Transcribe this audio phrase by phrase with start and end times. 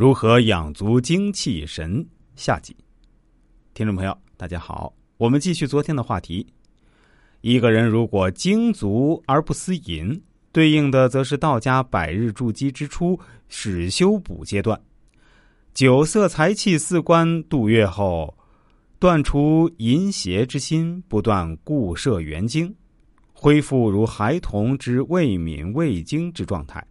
[0.00, 2.02] 如何养足精气神？
[2.34, 2.74] 下集。
[3.74, 6.46] 听众朋友，大家好，我们继续昨天的话题。
[7.42, 10.18] 一个人如果精足而不思淫，
[10.52, 14.80] 对应的则是道家百日筑基之初始修补阶段。
[15.74, 18.34] 酒色财气四关度越后，
[18.98, 22.74] 断除淫邪之心，不断固摄元精，
[23.34, 26.82] 恢复如孩童之未敏未精之状态。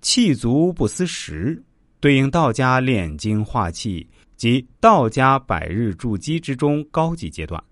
[0.00, 1.62] 气足不思食，
[2.02, 7.62] 对应道家炼精化气及道家百日筑基之中高级阶段。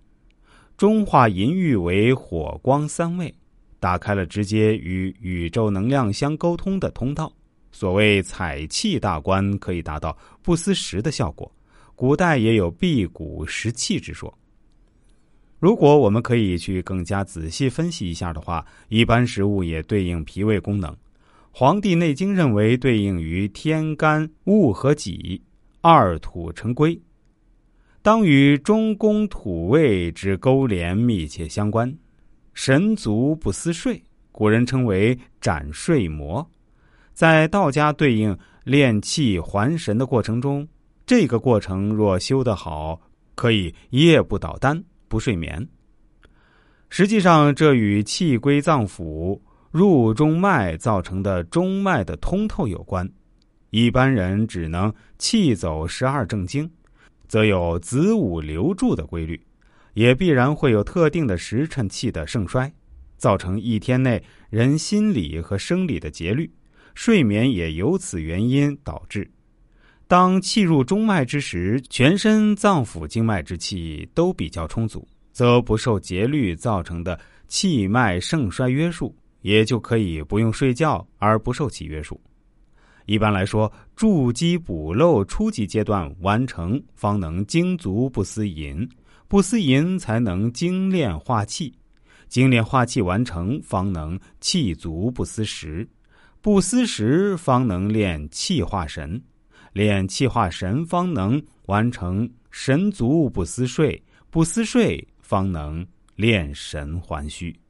[0.76, 3.34] 中化淫欲为火光三味，
[3.80, 7.32] 打开了直接与宇宙能量相沟通的通道。
[7.72, 11.50] 所谓采气大关，可以达到不思食的效果。
[11.96, 14.32] 古代也有辟谷食气之说。
[15.58, 20.88] 如果我们可以去更加仔细分析一下的话，一般食物也对应脾胃功能。
[21.52, 25.42] 《黄帝内经》认为，对应于天干戊和己，
[25.80, 26.98] 二土成归，
[28.02, 31.92] 当与中宫土位之勾连密切相关。
[32.54, 36.48] 神足不思睡，古人称为斩睡魔。
[37.12, 40.66] 在道家对应炼气还神的过程中，
[41.04, 43.00] 这个过程若修得好，
[43.34, 45.68] 可以夜不倒丹、不睡眠。
[46.88, 49.40] 实际上，这与气归脏腑。
[49.70, 53.08] 入中脉造成的中脉的通透有关，
[53.70, 56.68] 一般人只能气走十二正经，
[57.28, 59.40] 则有子午流注的规律，
[59.94, 62.72] 也必然会有特定的时辰气的盛衰，
[63.16, 66.50] 造成一天内人心理和生理的节律，
[66.96, 69.30] 睡眠也由此原因导致。
[70.08, 79.14] 当气入中脉之时，全身脏腑经脉之气都比较充足，则不受节律造成的气脉盛衰约束。
[79.42, 82.20] 也就可以不用睡觉而不受其约束。
[83.06, 88.86] 一般来说，筑基补漏初级阶段完成，方能精足不思淫；
[89.26, 91.72] 不思淫，才能精炼化气；
[92.28, 95.84] 精炼化气完成，方能气足不思食；
[96.40, 99.20] 不思食，方能练气化神；
[99.72, 104.00] 练气化神，方能完成神足不思睡；
[104.30, 105.84] 不思睡，方能
[106.14, 107.60] 练神还虚。